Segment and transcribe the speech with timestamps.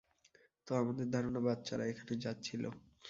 [0.67, 2.63] তো, আমাদের ধারণা বাচ্চারা এখানে যাচ্ছিল।